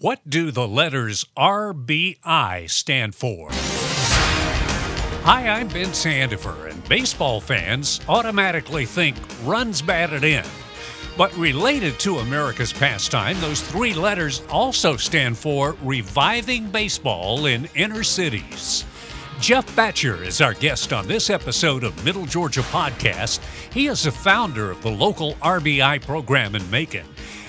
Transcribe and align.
What 0.00 0.20
do 0.26 0.50
the 0.50 0.66
letters 0.66 1.26
RBI 1.36 2.70
stand 2.70 3.14
for? 3.14 3.48
Hi, 5.24 5.46
I'm 5.46 5.68
Ben 5.68 5.88
Sandifer, 5.88 6.70
and 6.70 6.82
baseball 6.88 7.38
fans 7.38 8.00
automatically 8.08 8.86
think 8.86 9.18
runs 9.44 9.82
batted 9.82 10.24
in. 10.24 10.46
But 11.18 11.36
related 11.36 12.00
to 12.00 12.20
America's 12.20 12.72
pastime, 12.72 13.38
those 13.42 13.60
three 13.60 13.92
letters 13.92 14.40
also 14.48 14.96
stand 14.96 15.36
for 15.36 15.76
reviving 15.82 16.70
baseball 16.70 17.44
in 17.44 17.68
inner 17.74 18.02
cities. 18.02 18.86
Jeff 19.38 19.66
Battcher 19.76 20.24
is 20.24 20.40
our 20.40 20.54
guest 20.54 20.94
on 20.94 21.08
this 21.08 21.28
episode 21.28 21.84
of 21.84 22.02
Middle 22.06 22.24
Georgia 22.24 22.62
Podcast. 22.62 23.40
He 23.70 23.88
is 23.88 24.04
the 24.04 24.12
founder 24.12 24.70
of 24.70 24.80
the 24.80 24.90
local 24.90 25.34
RBI 25.34 26.00
program 26.00 26.54
in 26.54 26.70
Macon 26.70 27.04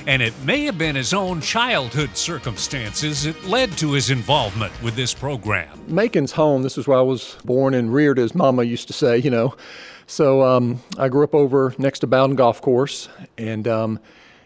and 0.08 0.22
it 0.22 0.34
may 0.44 0.66
have 0.66 0.78
been 0.78 0.96
his 0.96 1.14
own 1.14 1.42
childhood 1.42 2.16
circumstances 2.16 3.24
that 3.24 3.44
led 3.46 3.72
to 3.78 3.92
his 3.92 4.10
involvement 4.10 4.74
with 4.82 4.96
this 4.96 5.14
program. 5.14 5.70
Macon's 5.88 6.32
home. 6.32 6.64
This 6.64 6.78
is 6.78 6.88
where 6.88 6.98
I 6.98 7.02
was 7.02 7.38
born 7.46 7.74
and 7.74 7.94
reared, 7.94 8.20
as 8.20 8.34
Mama 8.34 8.64
used 8.64 8.88
to 8.88 8.94
say, 8.94 9.18
you 9.18 9.30
know. 9.30 9.56
So 10.08 10.44
um, 10.44 10.82
I 10.98 11.08
grew 11.10 11.24
up 11.24 11.36
over 11.36 11.74
next 11.78 12.00
to 12.00 12.08
Bowden 12.08 12.36
Golf 12.36 12.62
Course 12.62 13.10
and 13.38 13.68
um, 13.68 14.00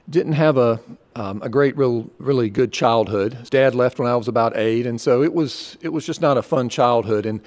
didn't 0.10 0.34
have 0.34 0.58
a, 0.58 0.80
um, 1.16 1.42
a 1.42 1.50
great, 1.50 1.76
real, 1.78 2.10
really 2.20 2.50
good 2.50 2.72
childhood. 2.72 3.38
Dad 3.50 3.74
left 3.74 3.98
when 3.98 4.08
I 4.08 4.16
was 4.16 4.28
about 4.28 4.56
eight, 4.58 4.86
and 4.86 5.00
so 5.00 5.24
it 5.24 5.34
was, 5.34 5.78
it 5.82 5.90
was 5.90 6.06
just 6.06 6.22
not 6.22 6.38
a 6.38 6.44
fun 6.44 6.70
childhood. 6.70 7.26
And, 7.26 7.42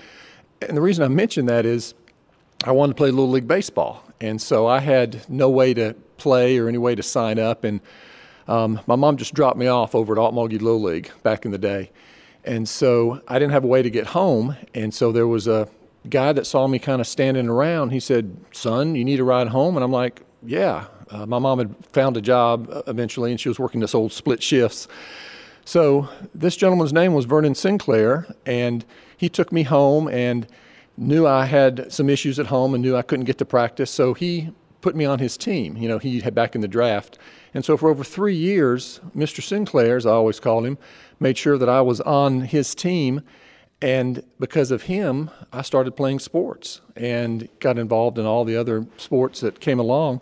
and 0.63 0.77
the 0.77 0.81
reason 0.81 1.05
I 1.05 1.09
mention 1.09 1.47
that 1.47 1.65
is 1.65 1.95
I 2.65 2.73
wanted 2.73 2.95
to 2.95 2.97
play 2.97 3.11
Little 3.11 3.31
League 3.31 3.47
Baseball. 3.47 4.03
And 4.21 4.43
so 4.43 4.67
I 4.67 4.81
had 4.81 5.29
no 5.31 5.49
way 5.49 5.75
to 5.75 5.95
play 6.17 6.59
or 6.59 6.69
any 6.69 6.79
way 6.79 6.97
to 6.97 7.03
sign 7.05 7.39
up. 7.39 7.63
And 7.63 7.81
um, 8.49 8.81
my 8.89 8.97
mom 8.97 9.17
just 9.17 9.33
dropped 9.33 9.57
me 9.57 9.69
off 9.69 9.95
over 9.95 10.13
at 10.13 10.19
Ocmulgee 10.19 10.61
Little 10.61 10.83
League 10.83 11.11
back 11.23 11.45
in 11.45 11.53
the 11.53 11.59
day. 11.59 11.91
And 12.45 12.69
so 12.69 13.21
I 13.29 13.39
didn't 13.39 13.53
have 13.53 13.63
a 13.63 13.69
way 13.69 13.83
to 13.83 13.91
get 13.91 14.09
home. 14.09 14.57
And 14.75 14.93
so 14.93 15.13
there 15.13 15.29
was 15.29 15.47
a 15.47 15.69
guy 16.09 16.33
that 16.33 16.47
saw 16.47 16.67
me 16.67 16.81
kind 16.81 17.01
of 17.01 17.07
standing 17.07 17.49
around. 17.49 17.91
He 17.91 18.01
said, 18.01 18.37
Son, 18.51 18.97
you 18.97 19.05
need 19.05 19.21
a 19.21 19.25
ride 19.25 19.49
home? 19.49 19.77
And 19.77 19.85
I'm 19.85 19.93
like, 19.93 20.23
Yeah. 20.45 20.87
Uh, 21.11 21.25
my 21.25 21.39
mom 21.39 21.59
had 21.59 21.75
found 21.87 22.19
a 22.19 22.21
job 22.21 22.69
uh, 22.71 22.83
eventually, 22.87 23.31
and 23.31 23.41
she 23.41 23.49
was 23.49 23.59
working 23.59 23.81
this 23.81 23.95
old 23.95 24.13
split 24.13 24.43
shifts. 24.43 24.89
So 25.65 26.09
this 26.35 26.55
gentleman's 26.55 26.93
name 26.93 27.15
was 27.15 27.25
Vernon 27.25 27.55
Sinclair, 27.55 28.27
and 28.45 28.85
he 29.17 29.29
took 29.31 29.51
me 29.51 29.63
home 29.63 30.09
and 30.09 30.47
knew 30.99 31.27
I 31.27 31.45
had 31.45 31.93
some 31.93 32.11
issues 32.11 32.39
at 32.39 32.47
home 32.47 32.75
and 32.75 32.83
knew 32.83 32.97
I 32.97 33.03
couldn't 33.03 33.27
get 33.27 33.39
to 33.39 33.45
practice. 33.45 33.91
So 33.91 34.15
he 34.15 34.51
put 34.81 34.97
me 34.97 35.05
on 35.05 35.19
his 35.19 35.37
team. 35.37 35.77
You 35.77 35.89
know, 35.89 35.99
he 35.99 36.21
had 36.21 36.35
back 36.35 36.55
in 36.55 36.61
the 36.61 36.69
draft. 36.69 37.19
And 37.55 37.65
so 37.65 37.77
for 37.77 37.89
over 37.89 38.05
three 38.05 38.35
years, 38.35 39.01
Mr. 39.17 39.43
Sinclair, 39.43 39.97
as 39.97 40.07
I 40.07 40.11
always 40.11 40.41
called 40.41 40.67
him, 40.67 40.77
made 41.21 41.39
sure 41.39 41.57
that 41.57 41.69
I 41.69 41.81
was 41.81 42.01
on 42.03 42.43
his 42.43 42.75
team. 42.75 43.23
And 43.81 44.23
because 44.41 44.71
of 44.71 44.83
him, 44.83 45.31
I 45.53 45.63
started 45.63 45.97
playing 45.97 46.19
sports 46.19 46.81
and 46.97 47.49
got 47.61 47.79
involved 47.79 48.19
in 48.19 48.27
all 48.27 48.45
the 48.45 48.57
other 48.57 48.87
sports 48.97 49.41
that 49.41 49.61
came 49.61 49.79
along. 49.79 50.21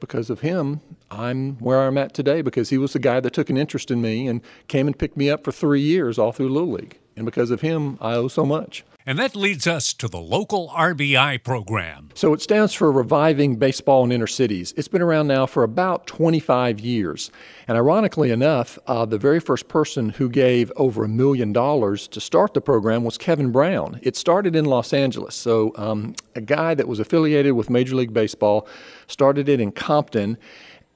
Because 0.00 0.28
of 0.28 0.40
him, 0.40 0.80
I'm 1.10 1.56
where 1.56 1.86
I'm 1.86 1.96
at 1.96 2.12
today 2.12 2.42
because 2.42 2.68
he 2.68 2.78
was 2.78 2.92
the 2.92 2.98
guy 2.98 3.20
that 3.20 3.32
took 3.32 3.48
an 3.48 3.56
interest 3.56 3.90
in 3.90 4.02
me 4.02 4.28
and 4.28 4.42
came 4.68 4.86
and 4.86 4.98
picked 4.98 5.16
me 5.16 5.30
up 5.30 5.44
for 5.44 5.52
three 5.52 5.80
years 5.80 6.18
all 6.18 6.32
through 6.32 6.50
Little 6.50 6.72
League. 6.72 6.98
And 7.16 7.24
because 7.24 7.50
of 7.50 7.62
him, 7.62 7.96
I 8.00 8.12
owe 8.12 8.28
so 8.28 8.44
much. 8.44 8.84
And 9.08 9.20
that 9.20 9.36
leads 9.36 9.68
us 9.68 9.94
to 9.94 10.08
the 10.08 10.18
local 10.18 10.68
RBI 10.70 11.44
program. 11.44 12.08
So 12.14 12.32
it 12.34 12.42
stands 12.42 12.74
for 12.74 12.90
Reviving 12.90 13.54
Baseball 13.54 14.02
in 14.02 14.10
Inner 14.10 14.26
Cities. 14.26 14.74
It's 14.76 14.88
been 14.88 15.00
around 15.00 15.28
now 15.28 15.46
for 15.46 15.62
about 15.62 16.08
25 16.08 16.80
years. 16.80 17.30
And 17.68 17.78
ironically 17.78 18.32
enough, 18.32 18.80
uh, 18.88 19.06
the 19.06 19.16
very 19.16 19.38
first 19.38 19.68
person 19.68 20.08
who 20.08 20.28
gave 20.28 20.72
over 20.74 21.04
a 21.04 21.08
million 21.08 21.52
dollars 21.52 22.08
to 22.08 22.20
start 22.20 22.52
the 22.52 22.60
program 22.60 23.04
was 23.04 23.16
Kevin 23.16 23.52
Brown. 23.52 24.00
It 24.02 24.16
started 24.16 24.56
in 24.56 24.64
Los 24.64 24.92
Angeles. 24.92 25.36
So 25.36 25.72
um, 25.76 26.16
a 26.34 26.40
guy 26.40 26.74
that 26.74 26.88
was 26.88 26.98
affiliated 26.98 27.52
with 27.52 27.70
Major 27.70 27.94
League 27.94 28.12
Baseball 28.12 28.66
started 29.06 29.48
it 29.48 29.60
in 29.60 29.70
Compton. 29.70 30.36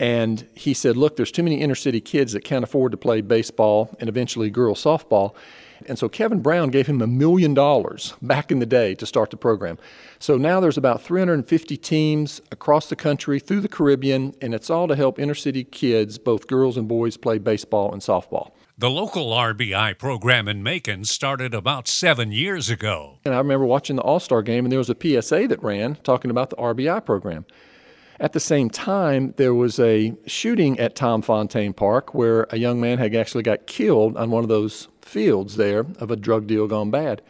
And 0.00 0.44
he 0.56 0.74
said, 0.74 0.96
Look, 0.96 1.14
there's 1.14 1.30
too 1.30 1.44
many 1.44 1.60
inner 1.60 1.76
city 1.76 2.00
kids 2.00 2.32
that 2.32 2.42
can't 2.42 2.64
afford 2.64 2.90
to 2.90 2.98
play 2.98 3.20
baseball 3.20 3.96
and 4.00 4.08
eventually 4.08 4.50
girls 4.50 4.82
softball. 4.82 5.36
And 5.86 5.98
so 5.98 6.08
Kevin 6.08 6.40
Brown 6.40 6.68
gave 6.68 6.86
him 6.86 7.00
a 7.00 7.06
million 7.06 7.54
dollars 7.54 8.14
back 8.22 8.50
in 8.50 8.58
the 8.58 8.66
day 8.66 8.94
to 8.96 9.06
start 9.06 9.30
the 9.30 9.36
program. 9.36 9.78
So 10.18 10.36
now 10.36 10.60
there's 10.60 10.76
about 10.76 11.02
350 11.02 11.76
teams 11.76 12.40
across 12.52 12.88
the 12.88 12.96
country 12.96 13.40
through 13.40 13.60
the 13.60 13.68
Caribbean, 13.68 14.34
and 14.40 14.54
it's 14.54 14.70
all 14.70 14.88
to 14.88 14.96
help 14.96 15.18
inner 15.18 15.34
city 15.34 15.64
kids, 15.64 16.18
both 16.18 16.46
girls 16.46 16.76
and 16.76 16.86
boys, 16.88 17.16
play 17.16 17.38
baseball 17.38 17.92
and 17.92 18.02
softball. 18.02 18.52
The 18.78 18.88
local 18.88 19.30
RBI 19.30 19.98
program 19.98 20.48
in 20.48 20.62
Macon 20.62 21.04
started 21.04 21.52
about 21.52 21.86
seven 21.86 22.32
years 22.32 22.70
ago. 22.70 23.18
And 23.26 23.34
I 23.34 23.38
remember 23.38 23.66
watching 23.66 23.96
the 23.96 24.02
All 24.02 24.20
Star 24.20 24.40
game, 24.40 24.64
and 24.64 24.72
there 24.72 24.78
was 24.78 24.88
a 24.88 24.96
PSA 24.96 25.48
that 25.48 25.62
ran 25.62 25.96
talking 25.96 26.30
about 26.30 26.48
the 26.48 26.56
RBI 26.56 27.04
program. 27.04 27.44
At 28.20 28.32
the 28.34 28.40
same 28.40 28.68
time, 28.68 29.32
there 29.38 29.54
was 29.54 29.78
a 29.80 30.14
shooting 30.26 30.78
at 30.78 30.94
Tom 30.94 31.22
Fontaine 31.22 31.72
Park 31.72 32.14
where 32.14 32.46
a 32.50 32.58
young 32.58 32.78
man 32.78 32.98
had 32.98 33.14
actually 33.14 33.42
got 33.42 33.66
killed 33.66 34.16
on 34.18 34.30
one 34.30 34.42
of 34.42 34.48
those 34.48 34.88
fields 35.10 35.56
there 35.56 35.80
of 35.98 36.10
a 36.10 36.16
drug 36.16 36.46
deal 36.46 36.66
gone 36.66 36.90
bad. 36.90 37.20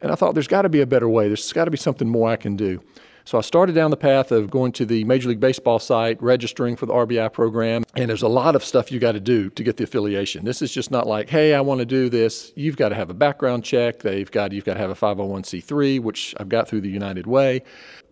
And 0.00 0.12
I 0.12 0.14
thought 0.14 0.34
there's 0.34 0.48
got 0.48 0.62
to 0.62 0.68
be 0.68 0.80
a 0.80 0.86
better 0.86 1.08
way. 1.08 1.26
There's 1.26 1.52
got 1.52 1.64
to 1.64 1.70
be 1.70 1.76
something 1.76 2.08
more 2.08 2.28
I 2.28 2.36
can 2.36 2.56
do. 2.56 2.82
So 3.30 3.38
I 3.38 3.42
started 3.42 3.76
down 3.76 3.92
the 3.92 3.96
path 3.96 4.32
of 4.32 4.50
going 4.50 4.72
to 4.72 4.84
the 4.84 5.04
Major 5.04 5.28
League 5.28 5.38
Baseball 5.38 5.78
site, 5.78 6.20
registering 6.20 6.74
for 6.74 6.86
the 6.86 6.92
RBI 6.92 7.32
program, 7.32 7.84
and 7.94 8.10
there's 8.10 8.24
a 8.24 8.28
lot 8.28 8.56
of 8.56 8.64
stuff 8.64 8.90
you 8.90 8.98
got 8.98 9.12
to 9.12 9.20
do 9.20 9.50
to 9.50 9.62
get 9.62 9.76
the 9.76 9.84
affiliation. 9.84 10.44
This 10.44 10.62
is 10.62 10.72
just 10.72 10.90
not 10.90 11.06
like, 11.06 11.30
hey, 11.30 11.54
I 11.54 11.60
want 11.60 11.78
to 11.78 11.86
do 11.86 12.08
this. 12.08 12.52
You've 12.56 12.76
got 12.76 12.88
to 12.88 12.96
have 12.96 13.08
a 13.08 13.14
background 13.14 13.62
check. 13.62 14.00
They've 14.00 14.28
got 14.28 14.50
you've 14.50 14.64
got 14.64 14.74
to 14.74 14.80
have 14.80 14.90
a 14.90 14.96
501c3, 14.96 16.00
which 16.00 16.34
I've 16.40 16.48
got 16.48 16.66
through 16.66 16.80
the 16.80 16.90
United 16.90 17.28
Way. 17.28 17.62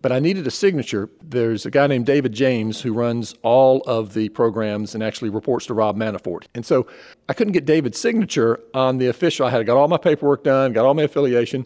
But 0.01 0.13
I 0.13 0.19
needed 0.19 0.47
a 0.47 0.51
signature. 0.51 1.09
There's 1.21 1.65
a 1.65 1.69
guy 1.69 1.87
named 1.87 2.05
David 2.05 2.31
James 2.31 2.79
who 2.79 2.93
runs 2.93 3.35
all 3.41 3.81
of 3.81 4.13
the 4.13 4.29
programs 4.29 4.95
and 4.95 5.03
actually 5.03 5.31
reports 5.31 5.65
to 5.65 5.73
Rob 5.73 5.97
Manfred. 5.97 6.47
And 6.55 6.65
so 6.65 6.87
I 7.27 7.33
couldn't 7.33 7.51
get 7.51 7.65
David's 7.65 7.99
signature 7.99 8.61
on 8.73 8.99
the 8.99 9.07
official. 9.07 9.47
I 9.47 9.49
had 9.49 9.65
got 9.65 9.75
all 9.75 9.89
my 9.89 9.97
paperwork 9.97 10.45
done, 10.45 10.71
got 10.71 10.85
all 10.85 10.93
my 10.93 11.03
affiliation. 11.03 11.65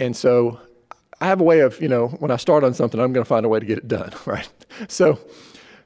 And 0.00 0.16
so 0.16 0.60
I 1.20 1.26
have 1.26 1.40
a 1.40 1.44
way 1.44 1.60
of, 1.60 1.80
you 1.80 1.88
know, 1.88 2.08
when 2.08 2.30
I 2.30 2.36
start 2.36 2.64
on 2.64 2.74
something, 2.74 3.00
I'm 3.00 3.12
going 3.12 3.24
to 3.24 3.28
find 3.28 3.44
a 3.44 3.48
way 3.48 3.58
to 3.60 3.66
get 3.66 3.78
it 3.78 3.88
done, 3.88 4.12
right? 4.26 4.48
So, 4.88 5.18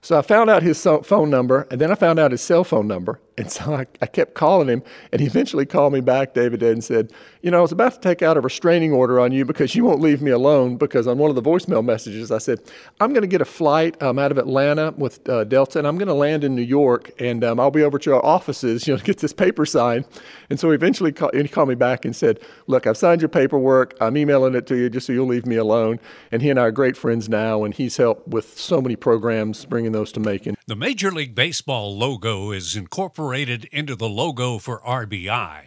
so 0.03 0.19
I 0.19 0.23
found 0.23 0.51
out 0.51 0.63
his 0.63 0.83
phone 0.83 1.31
number, 1.31 1.67
and 1.71 1.81
then 1.81 1.91
I 1.93 1.95
found 1.95 2.19
out 2.19 2.33
his 2.33 2.43
cell 2.43 2.65
phone 2.65 2.89
number, 2.89 3.21
and 3.39 3.51
so 3.51 3.75
I, 3.75 3.87
I, 4.03 4.07
kept 4.07 4.35
calling 4.35 4.69
him, 4.69 4.83
and 5.11 5.21
he 5.21 5.27
eventually 5.27 5.65
called 5.65 5.93
me 5.93 6.01
back, 6.01 6.35
David 6.35 6.61
did, 6.61 6.73
and 6.73 6.85
said, 6.85 7.13
You 7.41 7.51
know, 7.51 7.59
I 7.59 7.61
was 7.63 7.73
about 7.73 7.95
to 7.95 8.01
take 8.01 8.21
out 8.21 8.37
a 8.37 8.41
restraining 8.41 8.93
order 8.93 9.19
on 9.19 9.33
you 9.33 9.45
because 9.45 9.75
you 9.75 9.85
won't 9.85 10.01
leave 10.01 10.21
me 10.21 10.31
alone. 10.31 10.77
Because 10.77 11.07
on 11.07 11.19
one 11.19 11.31
of 11.31 11.37
the 11.37 11.43
voicemail 11.43 11.85
messages, 11.85 12.31
I 12.31 12.39
said, 12.39 12.61
I'm 13.01 13.13
going 13.13 13.23
to 13.23 13.29
get 13.29 13.41
a 13.41 13.47
flight 13.47 14.01
um, 14.03 14.19
out 14.19 14.33
of 14.33 14.39
Atlanta 14.39 14.93
with 14.99 15.27
uh, 15.29 15.45
Delta, 15.45 15.79
and 15.79 15.89
I'm 15.89 15.97
going 15.97 16.09
to 16.09 16.15
land 16.15 16.45
in 16.45 16.55
New 16.55 16.63
York, 16.63 17.11
and 17.19 17.43
um, 17.43 17.59
I'll 17.59 17.71
be 17.71 17.83
over 17.83 17.99
to 17.99 18.11
your 18.11 18.25
offices, 18.25 18.87
you 18.87 18.93
know, 18.93 18.99
to 18.99 19.05
get 19.05 19.19
this 19.19 19.33
paper 19.33 19.65
signed. 19.65 20.05
And 20.51 20.61
so 20.61 20.69
he 20.69 20.75
eventually 20.75 21.15
he 21.33 21.49
called 21.49 21.69
me 21.69 21.75
back 21.75 22.05
and 22.05 22.15
said, 22.15 22.41
Look, 22.67 22.87
I've 22.87 22.99
signed 22.99 23.23
your 23.23 23.31
paperwork. 23.31 23.97
I'm 24.01 24.17
emailing 24.17 24.55
it 24.55 24.67
to 24.67 24.77
you 24.77 24.91
just 24.91 25.07
so 25.07 25.13
you'll 25.13 25.27
leave 25.27 25.47
me 25.47 25.57
alone. 25.57 26.01
And 26.33 26.43
he 26.43 26.51
and 26.51 26.59
I 26.59 26.65
are 26.65 26.71
great 26.71 26.97
friends 26.97 27.29
now, 27.29 27.65
and 27.65 27.73
he's 27.73 27.97
helped 27.97 28.29
with 28.29 28.59
so 28.59 28.83
many 28.83 28.97
programs, 28.97 29.65
bringing 29.65 29.92
those 29.93 30.13
to 30.13 30.21
Macon. 30.21 30.57
The 30.67 30.77
Major 30.77 31.11
League 31.11 31.35
Baseball 31.35 31.97
logo 31.97 32.51
is 32.51 32.77
incorporated 32.77 33.13
incorporated 33.13 33.65
into 33.73 33.97
the 33.97 34.09
logo 34.09 34.59
for 34.59 34.81
RBI. 34.81 35.63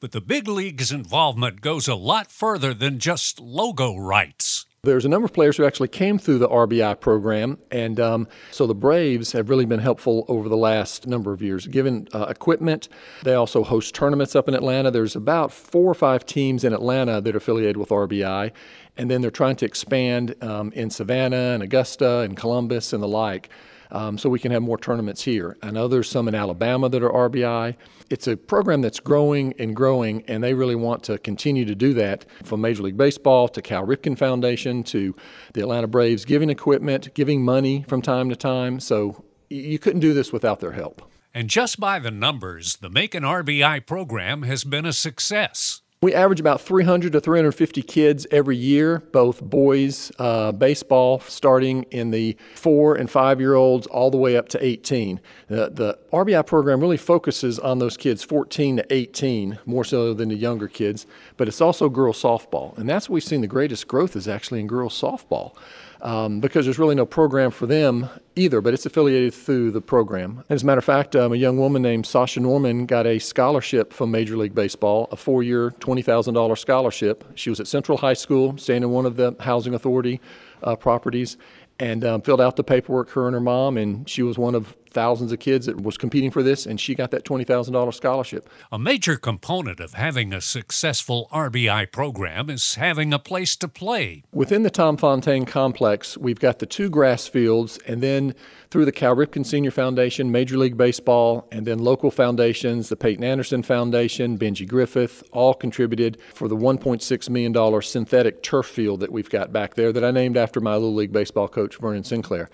But 0.00 0.12
the 0.12 0.20
big 0.20 0.48
league's 0.48 0.92
involvement 0.92 1.60
goes 1.60 1.88
a 1.88 1.94
lot 1.94 2.30
further 2.30 2.74
than 2.74 2.98
just 2.98 3.40
logo 3.40 3.96
rights. 3.96 4.66
There's 4.82 5.04
a 5.04 5.08
number 5.08 5.26
of 5.26 5.32
players 5.32 5.56
who 5.56 5.64
actually 5.64 5.88
came 5.88 6.18
through 6.18 6.38
the 6.38 6.48
RBI 6.48 7.00
program, 7.00 7.58
and 7.70 8.00
um, 8.00 8.28
so 8.50 8.66
the 8.66 8.74
Braves 8.74 9.32
have 9.32 9.50
really 9.50 9.66
been 9.66 9.78
helpful 9.78 10.24
over 10.28 10.48
the 10.48 10.56
last 10.56 11.06
number 11.06 11.32
of 11.32 11.42
years, 11.42 11.66
given 11.66 12.08
uh, 12.14 12.26
equipment. 12.28 12.88
They 13.22 13.34
also 13.34 13.62
host 13.62 13.94
tournaments 13.94 14.34
up 14.34 14.48
in 14.48 14.54
Atlanta. 14.54 14.90
There's 14.90 15.16
about 15.16 15.52
four 15.52 15.90
or 15.90 15.94
five 15.94 16.24
teams 16.24 16.64
in 16.64 16.72
Atlanta 16.72 17.20
that 17.20 17.34
are 17.34 17.38
affiliated 17.38 17.76
with 17.76 17.90
RBI, 17.90 18.52
and 18.96 19.10
then 19.10 19.20
they're 19.20 19.30
trying 19.30 19.56
to 19.56 19.66
expand 19.66 20.34
um, 20.42 20.72
in 20.72 20.90
Savannah 20.90 21.54
and 21.54 21.62
Augusta 21.62 22.20
and 22.20 22.36
Columbus 22.36 22.92
and 22.92 23.02
the 23.02 23.08
like 23.08 23.50
um, 23.92 24.18
so 24.18 24.28
we 24.28 24.38
can 24.38 24.52
have 24.52 24.62
more 24.62 24.78
tournaments 24.78 25.22
here. 25.22 25.56
I 25.62 25.70
know 25.70 25.88
there's 25.88 26.08
some 26.08 26.28
in 26.28 26.34
Alabama 26.34 26.88
that 26.88 27.02
are 27.02 27.10
RBI. 27.10 27.76
It's 28.08 28.26
a 28.26 28.36
program 28.36 28.80
that's 28.80 29.00
growing 29.00 29.54
and 29.58 29.74
growing, 29.74 30.24
and 30.26 30.42
they 30.42 30.54
really 30.54 30.74
want 30.74 31.02
to 31.04 31.18
continue 31.18 31.64
to 31.64 31.74
do 31.74 31.94
that 31.94 32.26
from 32.44 32.60
Major 32.60 32.82
League 32.82 32.96
Baseball 32.96 33.48
to 33.48 33.62
Cal 33.62 33.86
Ripken 33.86 34.16
Foundation 34.18 34.82
to 34.84 35.14
the 35.54 35.60
Atlanta 35.60 35.86
Braves, 35.86 36.24
giving 36.24 36.50
equipment, 36.50 37.12
giving 37.14 37.44
money 37.44 37.84
from 37.88 38.02
time 38.02 38.28
to 38.30 38.36
time. 38.36 38.80
So 38.80 39.24
you 39.48 39.78
couldn't 39.78 40.00
do 40.00 40.14
this 40.14 40.32
without 40.32 40.60
their 40.60 40.72
help. 40.72 41.02
And 41.32 41.48
just 41.48 41.78
by 41.78 42.00
the 42.00 42.10
numbers, 42.10 42.76
the 42.76 42.90
Macon 42.90 43.22
RBI 43.22 43.86
program 43.86 44.42
has 44.42 44.64
been 44.64 44.84
a 44.84 44.92
success. 44.92 45.79
We 46.02 46.14
average 46.14 46.40
about 46.40 46.62
300 46.62 47.12
to 47.12 47.20
350 47.20 47.82
kids 47.82 48.26
every 48.30 48.56
year, 48.56 49.00
both 49.12 49.42
boys 49.42 50.10
uh, 50.18 50.50
baseball, 50.50 51.20
starting 51.20 51.82
in 51.90 52.10
the 52.10 52.38
four 52.54 52.94
and 52.94 53.10
five 53.10 53.38
year 53.38 53.52
olds, 53.52 53.86
all 53.86 54.10
the 54.10 54.16
way 54.16 54.34
up 54.34 54.48
to 54.48 54.64
18. 54.64 55.20
The, 55.48 55.68
the 55.68 55.98
RBI 56.10 56.46
program 56.46 56.80
really 56.80 56.96
focuses 56.96 57.58
on 57.58 57.80
those 57.80 57.98
kids 57.98 58.22
14 58.24 58.78
to 58.78 58.86
18, 58.90 59.58
more 59.66 59.84
so 59.84 60.14
than 60.14 60.30
the 60.30 60.36
younger 60.36 60.68
kids, 60.68 61.04
but 61.36 61.48
it's 61.48 61.60
also 61.60 61.90
girls 61.90 62.22
softball. 62.22 62.78
And 62.78 62.88
that's 62.88 63.10
where 63.10 63.16
we've 63.16 63.22
seen 63.22 63.42
the 63.42 63.46
greatest 63.46 63.86
growth 63.86 64.16
is 64.16 64.26
actually 64.26 64.60
in 64.60 64.68
girls 64.68 64.98
softball 64.98 65.54
um, 66.02 66.40
because 66.40 66.66
there's 66.66 66.78
really 66.78 66.94
no 66.94 67.06
program 67.06 67.50
for 67.50 67.66
them 67.66 68.08
either, 68.36 68.60
but 68.60 68.74
it's 68.74 68.86
affiliated 68.86 69.34
through 69.34 69.70
the 69.70 69.80
program. 69.80 70.44
As 70.48 70.62
a 70.62 70.66
matter 70.66 70.78
of 70.78 70.84
fact, 70.84 71.14
um, 71.14 71.32
a 71.32 71.36
young 71.36 71.58
woman 71.58 71.82
named 71.82 72.06
Sasha 72.06 72.40
Norman 72.40 72.86
got 72.86 73.06
a 73.06 73.18
scholarship 73.18 73.92
from 73.92 74.10
Major 74.10 74.36
League 74.36 74.54
Baseball, 74.54 75.08
a 75.12 75.16
four 75.16 75.42
year, 75.42 75.70
$20,000 75.80 76.58
scholarship. 76.58 77.24
She 77.34 77.50
was 77.50 77.60
at 77.60 77.66
Central 77.66 77.98
High 77.98 78.14
School, 78.14 78.56
staying 78.56 78.82
in 78.82 78.90
one 78.90 79.06
of 79.06 79.16
the 79.16 79.34
Housing 79.40 79.74
Authority 79.74 80.20
uh, 80.62 80.76
properties, 80.76 81.36
and 81.78 82.04
um, 82.04 82.22
filled 82.22 82.40
out 82.40 82.56
the 82.56 82.64
paperwork, 82.64 83.10
her 83.10 83.26
and 83.26 83.34
her 83.34 83.40
mom, 83.40 83.76
and 83.76 84.08
she 84.08 84.22
was 84.22 84.38
one 84.38 84.54
of 84.54 84.76
thousands 84.90 85.32
of 85.32 85.38
kids 85.38 85.66
that 85.66 85.80
was 85.80 85.96
competing 85.96 86.30
for 86.30 86.42
this, 86.42 86.66
and 86.66 86.80
she 86.80 86.94
got 86.94 87.10
that 87.10 87.24
$20,000 87.24 87.94
scholarship. 87.94 88.48
A 88.72 88.78
major 88.78 89.16
component 89.16 89.80
of 89.80 89.94
having 89.94 90.32
a 90.32 90.40
successful 90.40 91.28
RBI 91.32 91.92
program 91.92 92.50
is 92.50 92.74
having 92.74 93.12
a 93.12 93.18
place 93.18 93.56
to 93.56 93.68
play. 93.68 94.22
Within 94.32 94.62
the 94.62 94.70
Tom 94.70 94.96
Fontaine 94.96 95.46
complex, 95.46 96.16
we've 96.18 96.40
got 96.40 96.58
the 96.58 96.66
two 96.66 96.90
grass 96.90 97.26
fields, 97.26 97.78
and 97.86 98.02
then 98.02 98.34
through 98.70 98.84
the 98.84 98.92
Cal 98.92 99.16
Ripken 99.16 99.44
Senior 99.44 99.70
Foundation, 99.70 100.30
Major 100.30 100.56
League 100.56 100.76
Baseball, 100.76 101.46
and 101.50 101.66
then 101.66 101.78
local 101.78 102.10
foundations, 102.10 102.88
the 102.88 102.96
Peyton 102.96 103.24
Anderson 103.24 103.62
Foundation, 103.62 104.38
Benji 104.38 104.66
Griffith, 104.66 105.24
all 105.32 105.54
contributed 105.54 106.20
for 106.34 106.46
the 106.46 106.56
$1.6 106.56 107.30
million 107.30 107.82
synthetic 107.82 108.42
turf 108.42 108.66
field 108.66 109.00
that 109.00 109.10
we've 109.10 109.30
got 109.30 109.52
back 109.52 109.74
there 109.74 109.92
that 109.92 110.04
I 110.04 110.10
named 110.10 110.36
after 110.36 110.60
my 110.60 110.74
Little 110.74 110.94
League 110.94 111.12
Baseball 111.12 111.48
coach, 111.48 111.76
Vernon 111.78 112.04
Sinclair. 112.04 112.48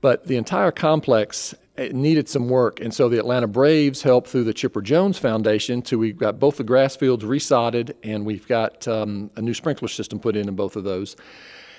But 0.00 0.26
the 0.26 0.36
entire 0.36 0.70
complex 0.70 1.54
it 1.78 1.94
needed 1.94 2.28
some 2.28 2.48
work. 2.48 2.80
And 2.80 2.92
so 2.92 3.08
the 3.08 3.18
Atlanta 3.18 3.46
Braves 3.46 4.02
helped 4.02 4.28
through 4.28 4.44
the 4.44 4.52
Chipper 4.52 4.82
Jones 4.82 5.16
Foundation 5.16 5.80
to 5.82 5.98
we've 5.98 6.18
got 6.18 6.38
both 6.38 6.56
the 6.56 6.64
grass 6.64 6.96
fields 6.96 7.24
resodded 7.24 7.94
and 8.02 8.26
we've 8.26 8.46
got 8.48 8.86
um, 8.88 9.30
a 9.36 9.42
new 9.42 9.54
sprinkler 9.54 9.88
system 9.88 10.18
put 10.18 10.36
in 10.36 10.48
in 10.48 10.56
both 10.56 10.74
of 10.74 10.84
those. 10.84 11.16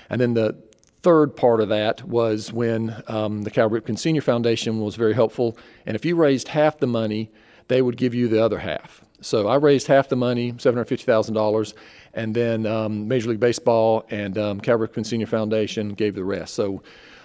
And 0.09 0.19
then 0.19 0.33
the 0.33 0.55
third 1.01 1.35
part 1.35 1.59
of 1.59 1.69
that 1.69 2.03
was 2.07 2.51
when 2.51 3.03
um, 3.07 3.43
the 3.43 3.51
Cal 3.51 3.69
Ripken 3.69 3.99
Senior 3.99 4.21
Foundation 4.21 4.79
was 4.79 4.95
very 4.95 5.13
helpful. 5.13 5.57
And 5.85 5.95
if 5.95 6.05
you 6.05 6.15
raised 6.15 6.47
half 6.47 6.79
the 6.79 6.87
money, 6.87 7.29
they 7.67 7.81
would 7.81 7.97
give 7.97 8.15
you 8.15 8.27
the 8.27 8.43
other 8.43 8.59
half. 8.59 9.03
So 9.21 9.47
I 9.47 9.55
raised 9.55 9.87
half 9.87 10.07
the 10.07 10.15
money, 10.15 10.53
$750,000, 10.53 11.73
and 12.13 12.33
then 12.33 12.65
um, 12.65 13.07
Major 13.07 13.29
League 13.29 13.39
Baseball 13.39 14.05
and 14.09 14.37
um, 14.37 14.61
Cal 14.61 14.77
Ripken 14.77 15.05
Senior 15.05 15.27
Foundation 15.27 15.93
gave 15.93 16.15
the 16.15 16.23
rest. 16.23 16.55
So 16.55 16.81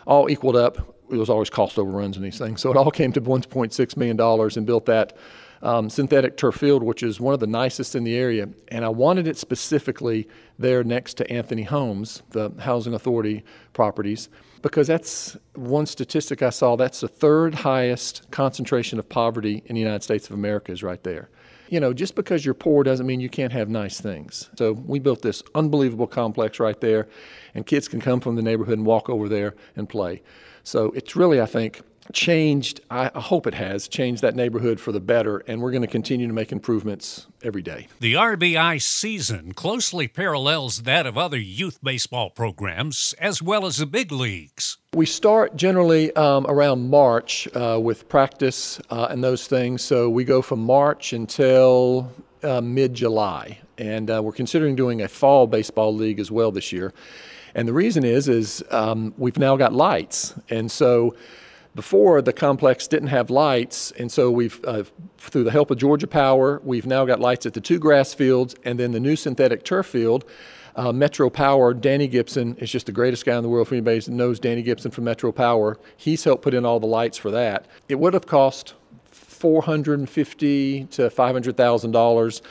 all 0.06 0.30
equaled 0.30 0.56
up 0.56 0.94
it 1.10 1.16
was 1.16 1.30
always 1.30 1.50
cost 1.50 1.78
overruns 1.78 2.16
and 2.16 2.24
these 2.24 2.38
things. 2.38 2.60
So 2.60 2.70
it 2.70 2.76
all 2.76 2.90
came 2.90 3.12
to 3.12 3.20
$1.6 3.20 3.96
million 3.96 4.20
and 4.56 4.66
built 4.66 4.86
that 4.86 5.16
um, 5.62 5.88
synthetic 5.88 6.36
turf 6.36 6.56
field, 6.56 6.82
which 6.82 7.02
is 7.02 7.20
one 7.20 7.32
of 7.34 7.40
the 7.40 7.46
nicest 7.46 7.94
in 7.94 8.04
the 8.04 8.16
area. 8.16 8.48
And 8.68 8.84
I 8.84 8.88
wanted 8.88 9.26
it 9.26 9.38
specifically 9.38 10.28
there 10.58 10.84
next 10.84 11.14
to 11.14 11.30
Anthony 11.30 11.62
Homes, 11.62 12.22
the 12.30 12.52
Housing 12.60 12.94
Authority 12.94 13.44
properties, 13.72 14.28
because 14.62 14.86
that's 14.86 15.36
one 15.54 15.86
statistic 15.86 16.42
I 16.42 16.50
saw. 16.50 16.76
That's 16.76 17.00
the 17.00 17.08
third 17.08 17.54
highest 17.54 18.30
concentration 18.30 18.98
of 18.98 19.08
poverty 19.08 19.62
in 19.66 19.74
the 19.74 19.80
United 19.80 20.02
States 20.02 20.26
of 20.26 20.34
America 20.34 20.72
is 20.72 20.82
right 20.82 21.02
there. 21.02 21.30
You 21.68 21.80
know, 21.80 21.92
just 21.92 22.14
because 22.14 22.44
you're 22.44 22.54
poor 22.54 22.84
doesn't 22.84 23.06
mean 23.06 23.20
you 23.20 23.28
can't 23.28 23.52
have 23.52 23.68
nice 23.68 24.00
things. 24.00 24.50
So 24.56 24.72
we 24.72 24.98
built 24.98 25.22
this 25.22 25.42
unbelievable 25.54 26.06
complex 26.06 26.60
right 26.60 26.80
there, 26.80 27.08
and 27.54 27.64
kids 27.66 27.88
can 27.88 28.00
come 28.00 28.20
from 28.20 28.36
the 28.36 28.42
neighborhood 28.42 28.78
and 28.78 28.86
walk 28.86 29.08
over 29.08 29.28
there 29.28 29.54
and 29.76 29.88
play. 29.88 30.22
So 30.62 30.92
it's 30.92 31.16
really, 31.16 31.40
I 31.40 31.46
think, 31.46 31.82
changed, 32.12 32.80
I 32.90 33.10
hope 33.14 33.46
it 33.46 33.54
has, 33.54 33.88
changed 33.88 34.22
that 34.22 34.34
neighborhood 34.34 34.80
for 34.80 34.92
the 34.92 35.00
better, 35.00 35.38
and 35.46 35.60
we're 35.60 35.70
going 35.70 35.82
to 35.82 35.88
continue 35.88 36.26
to 36.26 36.32
make 36.32 36.52
improvements 36.52 37.26
every 37.42 37.62
day. 37.62 37.88
The 38.00 38.14
RBI 38.14 38.80
season 38.82 39.52
closely 39.52 40.08
parallels 40.08 40.82
that 40.82 41.06
of 41.06 41.16
other 41.16 41.38
youth 41.38 41.78
baseball 41.82 42.30
programs 42.30 43.14
as 43.18 43.42
well 43.42 43.66
as 43.66 43.78
the 43.78 43.86
big 43.86 44.12
leagues. 44.12 44.78
We 44.94 45.06
start 45.06 45.56
generally 45.56 46.14
um, 46.14 46.46
around 46.48 46.88
March 46.88 47.48
uh, 47.54 47.80
with 47.82 48.08
practice 48.08 48.80
uh, 48.90 49.08
and 49.10 49.22
those 49.22 49.46
things. 49.46 49.82
So 49.82 50.08
we 50.08 50.24
go 50.24 50.40
from 50.42 50.60
March 50.60 51.12
until 51.12 52.12
uh, 52.42 52.60
mid 52.60 52.94
July, 52.94 53.58
and 53.78 54.10
uh, 54.10 54.22
we're 54.22 54.32
considering 54.32 54.76
doing 54.76 55.02
a 55.02 55.08
fall 55.08 55.46
baseball 55.46 55.94
league 55.94 56.20
as 56.20 56.30
well 56.30 56.52
this 56.52 56.72
year. 56.72 56.92
And 57.54 57.68
the 57.68 57.72
reason 57.72 58.04
is, 58.04 58.28
is 58.28 58.64
um, 58.70 59.14
we've 59.16 59.38
now 59.38 59.56
got 59.56 59.72
lights, 59.72 60.34
and 60.50 60.70
so 60.70 61.14
before 61.74 62.22
the 62.22 62.32
complex 62.32 62.86
didn't 62.86 63.08
have 63.08 63.30
lights, 63.30 63.92
and 63.92 64.10
so 64.10 64.30
we've 64.30 64.60
uh, 64.64 64.84
through 65.18 65.44
the 65.44 65.50
help 65.50 65.70
of 65.70 65.78
Georgia 65.78 66.06
Power, 66.06 66.60
we've 66.64 66.86
now 66.86 67.04
got 67.04 67.20
lights 67.20 67.46
at 67.46 67.54
the 67.54 67.60
two 67.60 67.78
grass 67.78 68.14
fields 68.14 68.54
and 68.64 68.78
then 68.78 68.92
the 68.92 69.00
new 69.00 69.16
synthetic 69.16 69.64
turf 69.64 69.86
field. 69.86 70.24
Uh, 70.76 70.92
Metro 70.92 71.30
Power, 71.30 71.72
Danny 71.72 72.08
Gibson 72.08 72.56
is 72.56 72.70
just 72.70 72.86
the 72.86 72.92
greatest 72.92 73.24
guy 73.24 73.36
in 73.36 73.42
the 73.42 73.48
world. 73.48 73.68
For 73.68 73.74
anybody 73.76 74.00
knows 74.10 74.40
Danny 74.40 74.62
Gibson 74.62 74.90
from 74.90 75.04
Metro 75.04 75.30
Power, 75.30 75.78
he's 75.96 76.24
helped 76.24 76.42
put 76.42 76.52
in 76.52 76.64
all 76.66 76.80
the 76.80 76.86
lights 76.86 77.16
for 77.16 77.30
that. 77.30 77.66
It 77.88 77.96
would 77.96 78.14
have 78.14 78.26
cost 78.26 78.74
450 79.10 80.84
to 80.86 81.10
500 81.10 81.56
thousand 81.56 81.92
dollars 81.92 82.42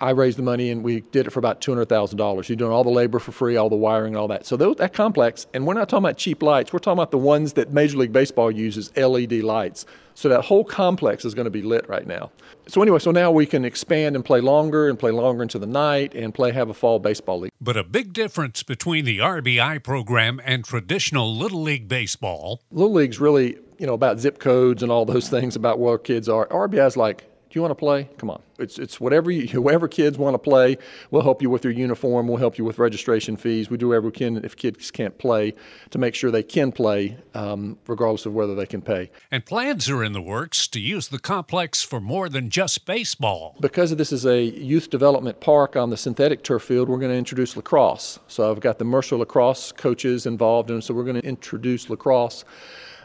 I 0.00 0.10
raised 0.10 0.38
the 0.38 0.42
money 0.42 0.70
and 0.70 0.82
we 0.82 1.00
did 1.00 1.26
it 1.26 1.30
for 1.30 1.38
about 1.38 1.60
$200,000. 1.60 2.48
You're 2.48 2.56
doing 2.56 2.72
all 2.72 2.84
the 2.84 2.90
labor 2.90 3.18
for 3.18 3.32
free, 3.32 3.56
all 3.56 3.68
the 3.68 3.76
wiring 3.76 4.14
and 4.14 4.16
all 4.16 4.28
that. 4.28 4.44
So 4.44 4.56
those, 4.56 4.76
that 4.76 4.92
complex, 4.92 5.46
and 5.54 5.66
we're 5.66 5.74
not 5.74 5.88
talking 5.88 6.04
about 6.04 6.18
cheap 6.18 6.42
lights, 6.42 6.72
we're 6.72 6.80
talking 6.80 6.98
about 6.98 7.10
the 7.10 7.18
ones 7.18 7.54
that 7.54 7.72
Major 7.72 7.98
League 7.98 8.12
Baseball 8.12 8.50
uses, 8.50 8.94
LED 8.96 9.32
lights. 9.32 9.86
So 10.14 10.28
that 10.28 10.42
whole 10.42 10.64
complex 10.64 11.24
is 11.24 11.34
going 11.34 11.46
to 11.46 11.50
be 11.50 11.62
lit 11.62 11.88
right 11.88 12.06
now. 12.06 12.30
So 12.68 12.80
anyway, 12.82 12.98
so 12.98 13.10
now 13.10 13.30
we 13.30 13.46
can 13.46 13.64
expand 13.64 14.14
and 14.14 14.24
play 14.24 14.40
longer 14.40 14.88
and 14.88 14.98
play 14.98 15.10
longer 15.10 15.42
into 15.42 15.58
the 15.58 15.66
night 15.66 16.14
and 16.14 16.32
play 16.32 16.52
have 16.52 16.70
a 16.70 16.74
fall 16.74 16.98
baseball 16.98 17.40
league. 17.40 17.52
But 17.60 17.76
a 17.76 17.84
big 17.84 18.12
difference 18.12 18.62
between 18.62 19.04
the 19.04 19.18
RBI 19.18 19.82
program 19.82 20.40
and 20.44 20.64
traditional 20.64 21.34
Little 21.34 21.62
League 21.62 21.88
baseball. 21.88 22.62
Little 22.70 22.92
League's 22.92 23.20
really, 23.20 23.58
you 23.78 23.86
know, 23.86 23.94
about 23.94 24.20
zip 24.20 24.38
codes 24.38 24.82
and 24.82 24.90
all 24.90 25.04
those 25.04 25.28
things 25.30 25.56
about 25.56 25.78
where 25.78 25.98
kids 25.98 26.28
are. 26.28 26.46
RBI's 26.46 26.96
like 26.96 27.24
you 27.54 27.62
want 27.62 27.72
to 27.72 27.76
play? 27.76 28.08
Come 28.18 28.30
on. 28.30 28.42
It's, 28.58 28.78
it's 28.78 29.00
whatever 29.00 29.30
you, 29.30 29.46
whoever 29.52 29.88
kids 29.88 30.18
want 30.18 30.34
to 30.34 30.38
play. 30.38 30.78
We'll 31.10 31.22
help 31.22 31.42
you 31.42 31.50
with 31.50 31.64
your 31.64 31.72
uniform. 31.72 32.28
We'll 32.28 32.38
help 32.38 32.58
you 32.58 32.64
with 32.64 32.78
registration 32.78 33.36
fees. 33.36 33.70
We 33.70 33.76
do 33.76 33.88
whatever 33.88 34.06
we 34.06 34.12
can 34.12 34.44
if 34.44 34.56
kids 34.56 34.90
can't 34.90 35.16
play 35.18 35.54
to 35.90 35.98
make 35.98 36.14
sure 36.14 36.30
they 36.30 36.42
can 36.42 36.72
play, 36.72 37.16
um, 37.34 37.78
regardless 37.86 38.26
of 38.26 38.34
whether 38.34 38.54
they 38.54 38.66
can 38.66 38.82
pay. 38.82 39.10
And 39.30 39.44
plans 39.44 39.88
are 39.88 40.02
in 40.02 40.12
the 40.12 40.22
works 40.22 40.68
to 40.68 40.80
use 40.80 41.08
the 41.08 41.18
complex 41.18 41.82
for 41.82 42.00
more 42.00 42.28
than 42.28 42.50
just 42.50 42.86
baseball. 42.86 43.56
Because 43.60 43.94
this 43.96 44.12
is 44.12 44.24
a 44.26 44.42
youth 44.42 44.90
development 44.90 45.40
park 45.40 45.76
on 45.76 45.90
the 45.90 45.96
synthetic 45.96 46.42
turf 46.42 46.62
field, 46.62 46.88
we're 46.88 46.98
going 46.98 47.12
to 47.12 47.18
introduce 47.18 47.56
lacrosse. 47.56 48.18
So 48.28 48.50
I've 48.50 48.60
got 48.60 48.78
the 48.78 48.84
Mercer 48.84 49.16
lacrosse 49.16 49.72
coaches 49.72 50.26
involved, 50.26 50.70
and 50.70 50.82
so 50.82 50.94
we're 50.94 51.04
going 51.04 51.20
to 51.20 51.26
introduce 51.26 51.90
lacrosse. 51.90 52.44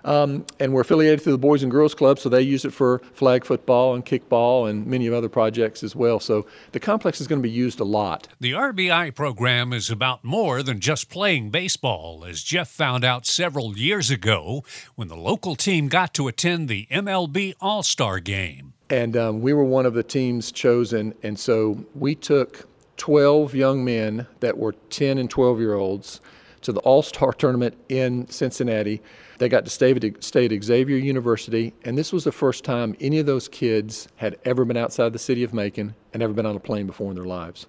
Um, 0.03 0.45
and 0.59 0.73
we're 0.73 0.81
affiliated 0.81 1.21
through 1.21 1.33
the 1.33 1.37
Boys 1.37 1.63
and 1.63 1.71
Girls 1.71 1.93
Club, 1.93 2.19
so 2.19 2.29
they 2.29 2.41
use 2.41 2.65
it 2.65 2.71
for 2.71 2.99
flag 3.13 3.45
football 3.45 3.95
and 3.95 4.05
kickball 4.05 4.69
and 4.69 4.85
many 4.85 5.07
of 5.07 5.13
other 5.13 5.29
projects 5.29 5.83
as 5.83 5.95
well. 5.95 6.19
So 6.19 6.45
the 6.71 6.79
complex 6.79 7.21
is 7.21 7.27
going 7.27 7.39
to 7.39 7.47
be 7.47 7.51
used 7.51 7.79
a 7.79 7.83
lot. 7.83 8.27
The 8.39 8.51
RBI 8.51 9.15
program 9.15 9.73
is 9.73 9.89
about 9.89 10.23
more 10.23 10.63
than 10.63 10.79
just 10.79 11.09
playing 11.09 11.49
baseball, 11.49 12.25
as 12.25 12.43
Jeff 12.43 12.69
found 12.69 13.03
out 13.03 13.25
several 13.25 13.77
years 13.77 14.09
ago 14.09 14.63
when 14.95 15.07
the 15.07 15.17
local 15.17 15.55
team 15.55 15.87
got 15.87 16.13
to 16.15 16.27
attend 16.27 16.69
the 16.69 16.87
MLB 16.91 17.55
All 17.59 17.83
Star 17.83 18.19
game. 18.19 18.73
And 18.89 19.15
um, 19.15 19.41
we 19.41 19.53
were 19.53 19.63
one 19.63 19.85
of 19.85 19.93
the 19.93 20.03
teams 20.03 20.51
chosen, 20.51 21.13
and 21.21 21.37
so 21.37 21.85
we 21.93 22.15
took 22.15 22.67
12 22.97 23.55
young 23.55 23.85
men 23.85 24.27
that 24.39 24.57
were 24.57 24.73
10 24.89 25.17
and 25.17 25.29
12 25.29 25.59
year 25.59 25.75
olds 25.75 26.21
to 26.61 26.71
the 26.71 26.79
All 26.81 27.01
Star 27.01 27.33
tournament 27.33 27.77
in 27.89 28.27
Cincinnati. 28.29 29.01
They 29.37 29.49
got 29.49 29.65
to 29.65 29.71
stay 29.71 29.91
at, 29.91 30.23
stay 30.23 30.45
at 30.45 30.63
Xavier 30.63 30.97
University, 30.97 31.73
and 31.85 31.97
this 31.97 32.11
was 32.11 32.23
the 32.23 32.31
first 32.31 32.63
time 32.63 32.95
any 32.99 33.19
of 33.19 33.25
those 33.25 33.47
kids 33.47 34.07
had 34.17 34.37
ever 34.45 34.65
been 34.65 34.77
outside 34.77 35.13
the 35.13 35.19
city 35.19 35.43
of 35.43 35.53
Macon 35.53 35.95
and 36.13 36.21
ever 36.21 36.33
been 36.33 36.45
on 36.45 36.55
a 36.55 36.59
plane 36.59 36.87
before 36.87 37.09
in 37.09 37.15
their 37.15 37.25
lives. 37.25 37.65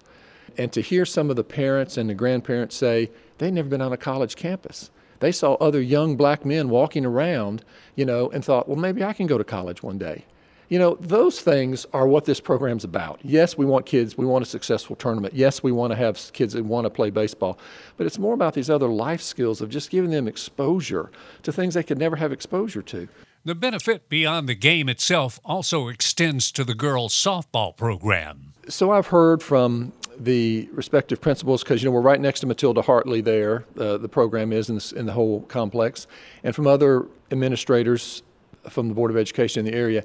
And 0.58 0.72
to 0.72 0.80
hear 0.80 1.06
some 1.06 1.30
of 1.30 1.36
the 1.36 1.44
parents 1.44 1.96
and 1.96 2.10
the 2.10 2.14
grandparents 2.14 2.76
say 2.76 3.10
they'd 3.38 3.52
never 3.52 3.68
been 3.68 3.80
on 3.80 3.92
a 3.92 3.96
college 3.96 4.36
campus. 4.36 4.90
They 5.20 5.32
saw 5.32 5.54
other 5.54 5.80
young 5.80 6.16
black 6.16 6.44
men 6.44 6.70
walking 6.70 7.04
around, 7.04 7.62
you 7.94 8.04
know, 8.04 8.30
and 8.30 8.44
thought, 8.44 8.68
well, 8.68 8.78
maybe 8.78 9.04
I 9.04 9.12
can 9.12 9.26
go 9.26 9.38
to 9.38 9.44
college 9.44 9.82
one 9.82 9.98
day. 9.98 10.24
You 10.70 10.78
know, 10.78 10.96
those 11.00 11.40
things 11.40 11.84
are 11.92 12.06
what 12.06 12.26
this 12.26 12.38
program's 12.38 12.84
about. 12.84 13.18
Yes, 13.24 13.58
we 13.58 13.66
want 13.66 13.86
kids, 13.86 14.16
we 14.16 14.24
want 14.24 14.44
a 14.44 14.46
successful 14.46 14.94
tournament. 14.94 15.34
Yes, 15.34 15.64
we 15.64 15.72
want 15.72 15.90
to 15.90 15.96
have 15.96 16.30
kids 16.32 16.52
that 16.52 16.64
want 16.64 16.84
to 16.84 16.90
play 16.90 17.10
baseball. 17.10 17.58
But 17.96 18.06
it's 18.06 18.20
more 18.20 18.34
about 18.34 18.54
these 18.54 18.70
other 18.70 18.86
life 18.86 19.20
skills 19.20 19.60
of 19.60 19.68
just 19.68 19.90
giving 19.90 20.12
them 20.12 20.28
exposure 20.28 21.10
to 21.42 21.52
things 21.52 21.74
they 21.74 21.82
could 21.82 21.98
never 21.98 22.14
have 22.14 22.30
exposure 22.30 22.82
to. 22.82 23.08
The 23.44 23.56
benefit 23.56 24.08
beyond 24.08 24.48
the 24.48 24.54
game 24.54 24.88
itself 24.88 25.40
also 25.44 25.88
extends 25.88 26.52
to 26.52 26.62
the 26.62 26.74
girls' 26.74 27.14
softball 27.14 27.76
program. 27.76 28.52
So 28.68 28.92
I've 28.92 29.08
heard 29.08 29.42
from 29.42 29.92
the 30.16 30.68
respective 30.72 31.20
principals 31.20 31.64
because 31.64 31.82
you 31.82 31.88
know 31.88 31.92
we're 31.92 32.00
right 32.00 32.20
next 32.20 32.40
to 32.40 32.46
Matilda 32.46 32.82
Hartley 32.82 33.22
there. 33.22 33.64
Uh, 33.76 33.96
the 33.96 34.08
program 34.08 34.52
is 34.52 34.68
in, 34.68 34.76
this, 34.76 34.92
in 34.92 35.06
the 35.06 35.12
whole 35.12 35.40
complex, 35.42 36.06
and 36.44 36.54
from 36.54 36.68
other 36.68 37.06
administrators 37.32 38.22
from 38.68 38.88
the 38.88 38.94
Board 38.94 39.10
of 39.10 39.16
Education 39.16 39.66
in 39.66 39.72
the 39.72 39.78
area, 39.78 40.04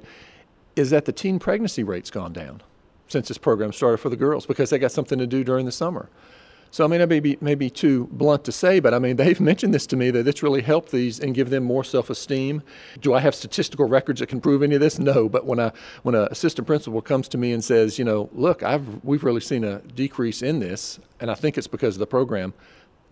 is 0.76 0.90
that 0.90 1.06
the 1.06 1.12
teen 1.12 1.38
pregnancy 1.38 1.82
rate's 1.82 2.10
gone 2.10 2.32
down 2.32 2.62
since 3.08 3.28
this 3.28 3.38
program 3.38 3.72
started 3.72 3.98
for 3.98 4.10
the 4.10 4.16
girls 4.16 4.46
because 4.46 4.70
they 4.70 4.78
got 4.78 4.92
something 4.92 5.18
to 5.18 5.26
do 5.26 5.42
during 5.42 5.66
the 5.66 5.72
summer. 5.72 6.08
So 6.70 6.84
I 6.84 6.88
mean, 6.88 7.00
I 7.00 7.06
may 7.06 7.20
be 7.20 7.38
maybe 7.40 7.70
too 7.70 8.08
blunt 8.12 8.44
to 8.44 8.52
say, 8.52 8.80
but 8.80 8.92
I 8.92 8.98
mean, 8.98 9.16
they've 9.20 9.40
mentioned 9.40 9.72
this 9.72 9.86
to 9.88 9.96
me 9.96 10.10
that 10.10 10.26
it's 10.26 10.42
really 10.42 10.62
helped 10.62 10.90
these 10.90 11.18
and 11.18 11.34
give 11.34 11.50
them 11.50 11.64
more 11.64 11.84
self-esteem. 11.84 12.62
Do 13.00 13.14
I 13.14 13.20
have 13.20 13.34
statistical 13.34 13.86
records 13.86 14.20
that 14.20 14.28
can 14.28 14.40
prove 14.40 14.62
any 14.62 14.74
of 14.74 14.80
this? 14.80 14.98
No. 14.98 15.28
But 15.28 15.46
when 15.46 15.58
a 15.58 15.72
when 16.02 16.14
an 16.14 16.28
assistant 16.30 16.66
principal 16.66 17.00
comes 17.00 17.28
to 17.28 17.38
me 17.38 17.52
and 17.52 17.64
says, 17.64 17.98
you 17.98 18.04
know, 18.04 18.28
look, 18.32 18.62
I've 18.62 19.04
we've 19.04 19.24
really 19.24 19.40
seen 19.40 19.64
a 19.64 19.78
decrease 19.78 20.42
in 20.42 20.58
this, 20.60 20.98
and 21.20 21.30
I 21.30 21.34
think 21.34 21.56
it's 21.56 21.66
because 21.66 21.94
of 21.94 22.00
the 22.00 22.06
program. 22.06 22.52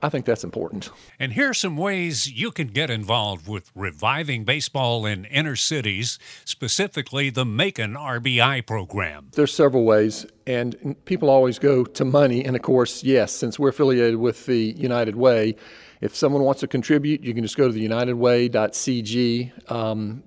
I 0.04 0.10
think 0.10 0.26
that's 0.26 0.44
important. 0.44 0.90
And 1.18 1.32
here 1.32 1.48
are 1.48 1.54
some 1.54 1.78
ways 1.78 2.30
you 2.30 2.50
can 2.50 2.66
get 2.66 2.90
involved 2.90 3.48
with 3.48 3.70
reviving 3.74 4.44
baseball 4.44 5.06
in 5.06 5.24
inner 5.24 5.56
cities, 5.56 6.18
specifically 6.44 7.30
the 7.30 7.46
Macon 7.46 7.94
RBI 7.94 8.66
program. 8.66 9.30
There's 9.32 9.54
several 9.54 9.86
ways, 9.86 10.26
and 10.46 10.94
people 11.06 11.30
always 11.30 11.58
go 11.58 11.84
to 11.84 12.04
money. 12.04 12.44
And 12.44 12.54
of 12.54 12.60
course, 12.60 13.02
yes, 13.02 13.32
since 13.32 13.58
we're 13.58 13.70
affiliated 13.70 14.16
with 14.16 14.44
the 14.44 14.74
United 14.76 15.16
Way, 15.16 15.56
if 16.04 16.14
someone 16.14 16.42
wants 16.42 16.60
to 16.60 16.68
contribute, 16.68 17.24
you 17.24 17.32
can 17.32 17.42
just 17.42 17.56
go 17.56 17.66
to 17.66 17.72
the 17.72 17.88
unitedway.cg.org, 17.88 19.72
um, 19.72 20.22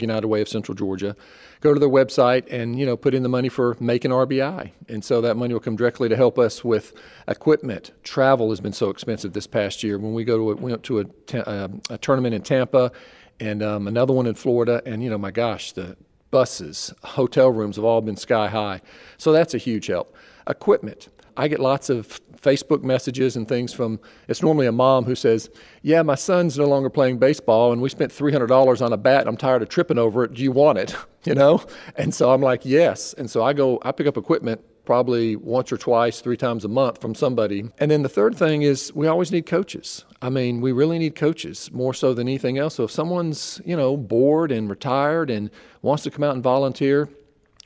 United 0.00 0.28
Way 0.28 0.40
of 0.40 0.48
Central 0.48 0.74
Georgia 0.74 1.16
go 1.60 1.74
to 1.74 1.80
their 1.80 1.88
website 1.88 2.50
and 2.50 2.78
you 2.78 2.86
know 2.86 2.96
put 2.96 3.14
in 3.14 3.22
the 3.22 3.28
money 3.28 3.48
for 3.48 3.76
Macon 3.80 4.10
RBI, 4.10 4.70
and 4.88 5.04
so 5.04 5.20
that 5.20 5.36
money 5.36 5.52
will 5.52 5.60
come 5.60 5.76
directly 5.76 6.08
to 6.08 6.16
help 6.16 6.38
us 6.38 6.64
with 6.64 6.94
equipment. 7.28 7.92
Travel 8.02 8.50
has 8.50 8.60
been 8.60 8.72
so 8.72 8.90
expensive 8.90 9.32
this 9.32 9.46
past 9.46 9.82
year. 9.82 9.98
When 9.98 10.14
we 10.14 10.24
go 10.24 10.36
to 10.36 10.50
a, 10.50 10.54
we 10.54 10.70
went 10.70 10.82
to 10.84 11.00
a, 11.00 11.38
uh, 11.46 11.68
a 11.90 11.98
tournament 11.98 12.34
in 12.34 12.42
Tampa, 12.42 12.90
and 13.38 13.62
um, 13.62 13.86
another 13.86 14.12
one 14.12 14.26
in 14.26 14.34
Florida, 14.34 14.82
and 14.86 15.02
you 15.02 15.10
know 15.10 15.18
my 15.18 15.30
gosh, 15.30 15.72
the 15.72 15.96
buses, 16.30 16.94
hotel 17.02 17.50
rooms 17.50 17.76
have 17.76 17.84
all 17.84 18.00
been 18.00 18.16
sky 18.16 18.48
high. 18.48 18.80
So 19.18 19.32
that's 19.32 19.54
a 19.54 19.58
huge 19.58 19.86
help. 19.86 20.14
Equipment. 20.48 21.08
I 21.36 21.48
get 21.48 21.60
lots 21.60 21.88
of 21.88 22.20
Facebook 22.40 22.82
messages 22.82 23.36
and 23.36 23.46
things 23.46 23.72
from, 23.72 24.00
it's 24.28 24.42
normally 24.42 24.66
a 24.66 24.72
mom 24.72 25.04
who 25.04 25.14
says, 25.14 25.50
Yeah, 25.82 26.02
my 26.02 26.14
son's 26.14 26.58
no 26.58 26.66
longer 26.66 26.90
playing 26.90 27.18
baseball 27.18 27.72
and 27.72 27.80
we 27.80 27.88
spent 27.88 28.12
$300 28.12 28.82
on 28.84 28.92
a 28.92 28.96
bat. 28.96 29.26
I'm 29.26 29.36
tired 29.36 29.62
of 29.62 29.68
tripping 29.68 29.98
over 29.98 30.24
it. 30.24 30.34
Do 30.34 30.42
you 30.42 30.52
want 30.52 30.78
it? 30.78 30.94
You 31.24 31.34
know? 31.34 31.62
And 31.96 32.14
so 32.14 32.32
I'm 32.32 32.40
like, 32.40 32.64
Yes. 32.64 33.12
And 33.12 33.30
so 33.30 33.44
I 33.44 33.52
go, 33.52 33.78
I 33.82 33.92
pick 33.92 34.06
up 34.06 34.16
equipment 34.16 34.62
probably 34.86 35.36
once 35.36 35.70
or 35.70 35.76
twice, 35.76 36.22
three 36.22 36.36
times 36.36 36.64
a 36.64 36.68
month 36.68 36.98
from 36.98 37.14
somebody. 37.14 37.64
And 37.78 37.90
then 37.90 38.02
the 38.02 38.08
third 38.08 38.34
thing 38.34 38.62
is 38.62 38.90
we 38.94 39.06
always 39.06 39.30
need 39.30 39.44
coaches. 39.44 40.06
I 40.22 40.30
mean, 40.30 40.62
we 40.62 40.72
really 40.72 40.98
need 40.98 41.14
coaches 41.16 41.70
more 41.72 41.92
so 41.92 42.14
than 42.14 42.26
anything 42.26 42.56
else. 42.56 42.76
So 42.76 42.84
if 42.84 42.90
someone's, 42.90 43.60
you 43.66 43.76
know, 43.76 43.98
bored 43.98 44.50
and 44.50 44.70
retired 44.70 45.28
and 45.28 45.50
wants 45.82 46.04
to 46.04 46.10
come 46.10 46.24
out 46.24 46.34
and 46.34 46.42
volunteer, 46.42 47.10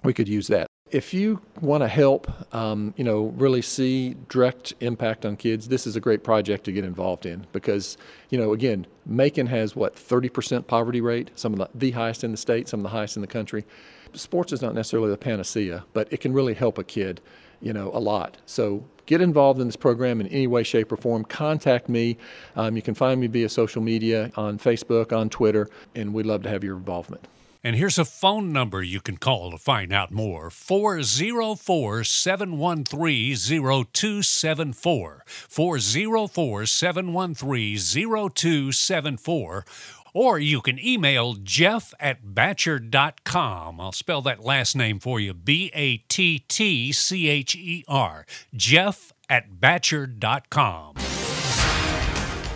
we 0.02 0.12
could 0.12 0.28
use 0.28 0.49
that 0.49 0.66
if 0.94 1.12
you 1.12 1.40
want 1.60 1.82
to 1.82 1.88
help, 1.88 2.30
um, 2.54 2.94
you 2.96 3.02
know, 3.02 3.34
really 3.36 3.60
see 3.60 4.14
direct 4.28 4.74
impact 4.78 5.26
on 5.26 5.36
kids, 5.36 5.66
this 5.66 5.88
is 5.88 5.96
a 5.96 6.00
great 6.00 6.22
project 6.22 6.62
to 6.62 6.70
get 6.70 6.84
involved 6.84 7.26
in 7.26 7.44
because, 7.50 7.96
you 8.30 8.38
know, 8.38 8.52
again, 8.52 8.86
Macon 9.04 9.48
has 9.48 9.74
what 9.74 9.96
30% 9.96 10.68
poverty 10.68 11.00
rate, 11.00 11.32
some 11.34 11.52
of 11.52 11.58
the, 11.58 11.68
the 11.74 11.90
highest 11.90 12.22
in 12.22 12.30
the 12.30 12.36
state, 12.36 12.68
some 12.68 12.78
of 12.78 12.84
the 12.84 12.90
highest 12.90 13.16
in 13.16 13.22
the 13.22 13.26
country. 13.26 13.64
Sports 14.12 14.52
is 14.52 14.62
not 14.62 14.72
necessarily 14.72 15.10
the 15.10 15.18
panacea, 15.18 15.84
but 15.94 16.06
it 16.12 16.20
can 16.20 16.32
really 16.32 16.54
help 16.54 16.78
a 16.78 16.84
kid, 16.84 17.20
you 17.60 17.72
know, 17.72 17.90
a 17.92 17.98
lot. 17.98 18.36
So 18.46 18.84
get 19.06 19.20
involved 19.20 19.60
in 19.60 19.66
this 19.66 19.74
program 19.74 20.20
in 20.20 20.28
any 20.28 20.46
way, 20.46 20.62
shape, 20.62 20.92
or 20.92 20.96
form. 20.96 21.24
Contact 21.24 21.88
me. 21.88 22.18
Um, 22.54 22.76
you 22.76 22.82
can 22.82 22.94
find 22.94 23.20
me 23.20 23.26
via 23.26 23.48
social 23.48 23.82
media 23.82 24.30
on 24.36 24.60
Facebook, 24.60 25.12
on 25.12 25.28
Twitter, 25.28 25.68
and 25.96 26.14
we'd 26.14 26.26
love 26.26 26.44
to 26.44 26.50
have 26.50 26.62
your 26.62 26.76
involvement. 26.76 27.26
And 27.64 27.76
here's 27.76 27.99
a 27.99 28.04
phone 28.04 28.52
number 28.52 28.83
you 28.83 29.00
can 29.00 29.16
call 29.16 29.50
to 29.50 29.56
find 29.56 29.90
out 29.90 30.12
more 30.12 30.50
404 30.50 32.04
713 32.04 33.37
0274. 33.37 35.23
404 35.26 36.66
713 36.66 37.76
0274. 37.78 39.64
Or 40.12 40.38
you 40.38 40.61
can 40.61 40.78
email 40.78 41.35
jeff 41.35 41.94
at 41.99 42.23
battcher.com. 42.23 43.80
I'll 43.80 43.92
spell 43.92 44.21
that 44.23 44.44
last 44.44 44.76
name 44.76 45.00
for 45.00 45.18
you 45.18 45.33
B 45.33 45.73
A 45.75 45.97
T 45.97 46.40
T 46.40 46.92
C 46.92 47.28
H 47.28 47.56
E 47.56 47.83
R. 47.88 48.26
Jeff 48.54 49.14
at 49.30 49.52
battcher.com. 49.54 50.97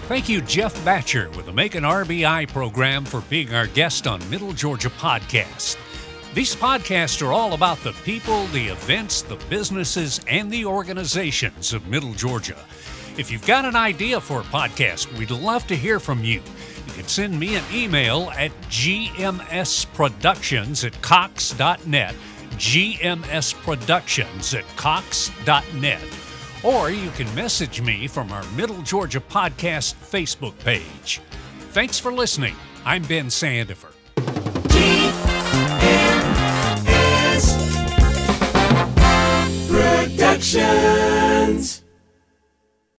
Thank 0.09 0.29
you, 0.31 0.41
Jeff 0.41 0.75
Battcher 0.87 1.29
with 1.37 1.45
the 1.45 1.53
Macon 1.53 1.85
RBI 1.85 2.49
program 2.49 3.05
for 3.05 3.21
being 3.29 3.53
our 3.53 3.67
guest 3.67 4.07
on 4.07 4.27
Middle 4.31 4.55
Georgia 4.55 4.89
Podcast. 4.89 5.77
These 6.33 6.57
podcasts 6.57 7.21
are 7.21 7.31
all 7.31 7.53
about 7.53 7.77
the 7.85 7.93
people, 7.93 8.47
the 8.47 8.69
events, 8.69 9.21
the 9.21 9.37
businesses, 9.51 10.23
and 10.27 10.51
the 10.51 10.65
organizations 10.65 11.75
of 11.75 11.87
Middle 11.89 12.15
Georgia. 12.15 12.57
If 13.19 13.31
you've 13.31 13.47
got 13.47 13.67
an 13.67 13.77
idea 13.77 14.19
for 14.19 14.41
a 14.41 14.45
podcast, 14.45 15.15
we'd 15.19 15.31
love 15.31 15.67
to 15.67 15.77
hear 15.77 16.01
from 16.01 16.25
you. 16.25 16.41
You 16.87 16.93
can 16.95 17.07
send 17.07 17.39
me 17.39 17.57
an 17.57 17.65
email 17.71 18.31
at 18.31 18.51
gmsproductions 18.71 20.87
at 20.87 21.03
cox.net, 21.03 22.15
gmsproductions 22.57 24.59
at 24.59 24.65
cox.net 24.79 26.28
or 26.63 26.91
you 26.91 27.11
can 27.11 27.33
message 27.35 27.81
me 27.81 28.07
from 28.07 28.33
our 28.33 28.45
Middle 28.53 28.81
Georgia 28.83 29.21
Podcast 29.21 29.95
Facebook 29.95 30.59
page. 30.61 31.21
Thanks 31.71 31.99
for 31.99 32.13
listening. 32.13 32.55
I'm 32.85 33.03
Ben 33.03 33.27
Sandifer. 33.27 33.93
Productions. 39.69 41.83